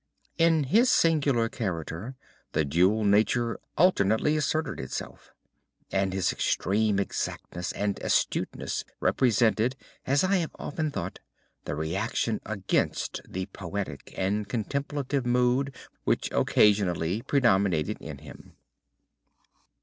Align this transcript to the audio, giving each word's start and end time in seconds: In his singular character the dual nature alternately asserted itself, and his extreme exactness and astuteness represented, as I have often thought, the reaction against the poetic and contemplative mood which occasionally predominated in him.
In 0.39 0.63
his 0.63 0.89
singular 0.89 1.47
character 1.47 2.15
the 2.53 2.65
dual 2.65 3.03
nature 3.03 3.59
alternately 3.77 4.35
asserted 4.35 4.79
itself, 4.79 5.31
and 5.91 6.11
his 6.11 6.31
extreme 6.31 6.97
exactness 6.99 7.71
and 7.73 7.99
astuteness 7.99 8.83
represented, 8.99 9.75
as 10.07 10.23
I 10.23 10.37
have 10.37 10.55
often 10.57 10.89
thought, 10.89 11.19
the 11.65 11.75
reaction 11.75 12.41
against 12.47 13.21
the 13.29 13.45
poetic 13.45 14.11
and 14.17 14.49
contemplative 14.49 15.27
mood 15.27 15.75
which 16.03 16.31
occasionally 16.31 17.21
predominated 17.21 18.01
in 18.01 18.17
him. 18.17 18.55